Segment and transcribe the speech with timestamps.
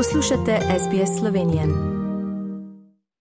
[0.00, 2.00] Poslušate SBS Slovenijo.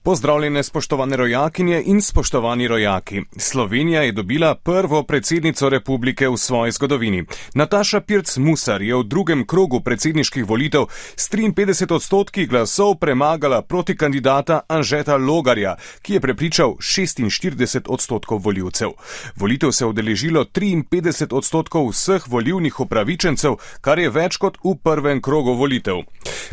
[0.04, 3.22] Pozdravljene spoštovane rojakinje in spoštovani rojaki.
[3.38, 7.26] Slovenija je dobila prvo predsednico republike v svoji zgodovini.
[7.54, 10.86] Nataša Pirc Musar je v drugem krogu predsedniških volitev
[11.16, 18.90] s 53 odstotki glasov premagala proti kandidata Anžeta Logarja, ki je prepričal 46 odstotkov voljivcev.
[19.36, 25.22] Volitev se je odeležilo 53 odstotkov vseh volivnih upravičencev, kar je več kot v prvem
[25.22, 26.02] krogu volitev.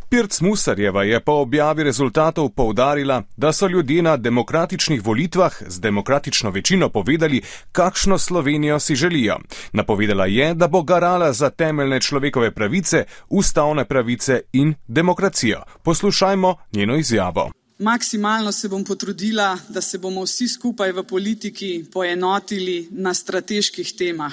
[0.09, 6.51] Pirc Musarjeva je po objavi rezultatov poudarila, da so ljudje na demokratičnih volitvah z demokratično
[6.51, 7.43] večino povedali,
[7.73, 9.39] kakšno Slovenijo si želijo.
[9.73, 15.63] Napovedala je, da bo garala za temeljne človekove pravice, ustavne pravice in demokracijo.
[15.83, 17.51] Poslušajmo njeno izjavo.
[17.79, 24.33] Maksimalno se bom potrudila, da se bomo vsi skupaj v politiki poenotili na strateških temah.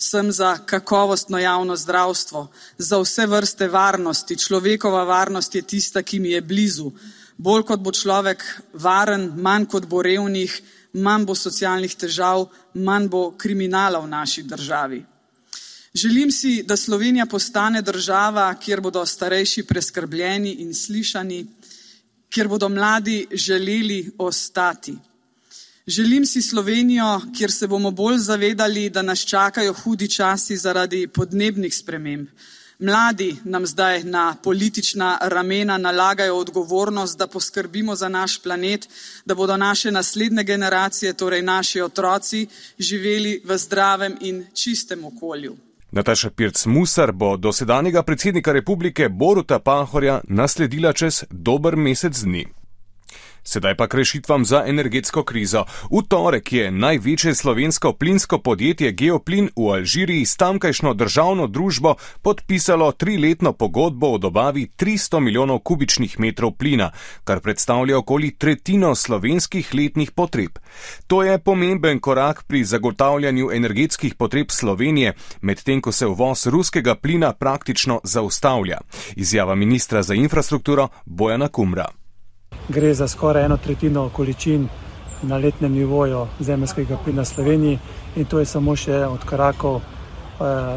[0.00, 4.36] Sem za kakovostno javno zdravstvo, za vse vrste varnosti.
[4.36, 6.90] Človekova varnost je tista, ki mi je blizu.
[7.36, 10.54] Bolj kot bo človek varen, manj kot bo revnih,
[10.92, 15.04] manj bo socialnih težav, manj bo kriminala v naši državi.
[15.94, 21.46] Želim si, da Slovenija postane država, kjer bodo starejši preskrbljeni in slišani,
[22.30, 24.94] kjer bodo mladi želeli ostati.
[25.86, 31.74] Želim si Slovenijo, kjer se bomo bolj zavedali, da nas čakajo hudi časi zaradi podnebnih
[31.76, 32.28] sprememb,
[32.80, 38.88] Mladi nam zdaj na politična ramena nalagajo odgovornost, da poskrbimo za naš planet,
[39.24, 42.46] da bodo naše naslednje generacije, torej naši otroci,
[42.78, 45.56] živeli v zdravem in čistem okolju.
[45.90, 52.46] Nataša Pirc Musar bo dosedanjega predsednika republike Boruta Pahorja nasledila čez dober mesec dni.
[53.42, 55.64] Sedaj pa k rešitvam za energetsko krizo.
[55.90, 62.92] V torek je največje slovensko plinsko podjetje Geoplin v Alžiriji s tamkajšno državno družbo podpisalo
[62.92, 66.90] triletno pogodbo o dobavi 300 milijonov kubičnih metrov plina,
[67.24, 70.58] kar predstavlja okoli tretjino slovenskih letnih potreb.
[71.06, 77.32] To je pomemben korak pri zagotavljanju energetskih potreb Slovenije, medtem ko se uvoz ruskega plina
[77.32, 78.78] praktično zaustavlja.
[79.16, 81.99] Izjava ministra za infrastrukturo Bojana Kumra
[82.70, 84.68] gre za skoraj eno tretjino količin
[85.22, 87.78] na letnem nivoju zemljskega plina Sloveniji
[88.16, 89.82] in to je samo še od korakov, eh,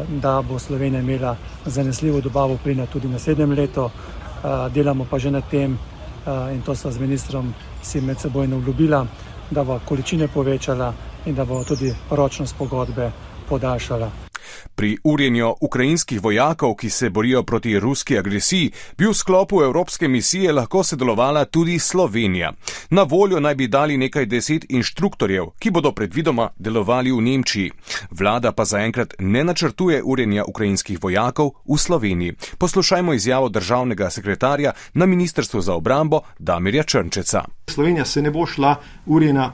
[0.08, 3.84] da bo Slovenija imela zanesljivo dobavo plina tudi naslednjem letu.
[3.84, 5.78] Eh, delamo pa že na tem
[6.26, 9.06] eh, in to sva z ministrom si med sebojno obljubila,
[9.50, 10.92] da bo količine povečala
[11.26, 13.10] in da bo tudi ročnost pogodbe
[13.48, 14.33] podaljšala.
[14.74, 20.52] Pri urjenju ukrajinskih vojakov, ki se borijo proti ruski agresiji, bi v sklopu Evropske misije
[20.52, 22.52] lahko sodelovala tudi Slovenija.
[22.90, 27.70] Na voljo naj bi dali nekaj deset inštruktorjev, ki bodo predvidoma delovali v Nemčiji.
[28.10, 32.34] Vlada pa zaenkrat ne načrtuje urjenja ukrajinskih vojakov v Sloveniji.
[32.58, 37.44] Poslušajmo izjavo državnega sekretarja na Ministrstvu za obrambo Damirja Črnčeca.
[37.66, 38.76] Slovenija se ne bo šla
[39.06, 39.52] urjena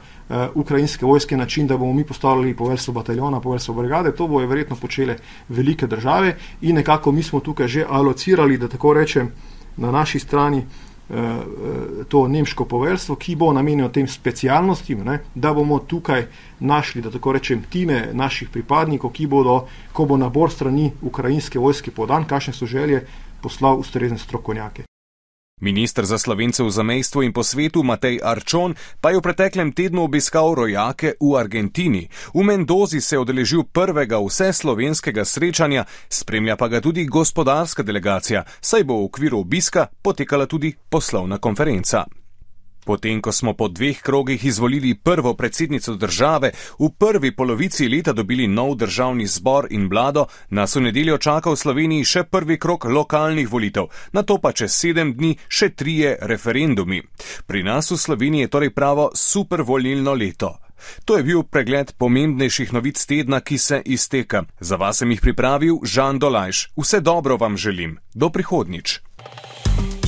[0.54, 4.12] ukrajinske vojske način, da bomo mi postavljali poveljstvo bataljona, poveljstvo brigade.
[4.12, 5.16] To bojo verjetno počele
[5.48, 9.32] velike države in nekako mi smo tukaj že alocirali, da tako rečem,
[9.76, 11.16] na naši strani uh,
[12.08, 16.26] to nemško poveljstvo, ki bo namenjeno tem specialnostim, ne, da bomo tukaj
[16.60, 21.91] našli, da tako rečem, time naših pripadnikov, ki bodo, ko bo nabor strani ukrajinske vojske
[21.91, 23.06] podan, kakšne so želje,
[23.42, 24.84] poslal ustrezne strokovnjake.
[25.60, 30.09] Ministr za slovence v zamejstvu in po svetu Matej Arčon pa je v preteklem tednu
[30.09, 32.09] obiskal rojake v Argentini.
[32.34, 38.44] V Mendozi se je odeležil prvega vse slovenskega srečanja, spremlja pa ga tudi gospodarska delegacija,
[38.60, 42.19] saj bo v okviru obiska potekala tudi poslovna konferenca.
[42.84, 48.46] Potem, ko smo po dveh krogih izvolili prvo predsednico države, v prvi polovici leta dobili
[48.46, 53.48] nov državni zbor in vlado, nas v nedeljo čaka v Sloveniji še prvi krok lokalnih
[53.48, 57.02] volitev, na to pa čez sedem dni še trije referendumi.
[57.46, 60.56] Pri nas v Sloveniji je torej pravo supervolilno leto.
[61.04, 64.44] To je bil pregled pomembnejših novic tedna, ki se izteka.
[64.60, 66.71] Za vas sem jih pripravil Žan Dolajš.
[66.77, 67.98] Vse dobro vam želim.
[68.15, 69.00] Do prihodnič.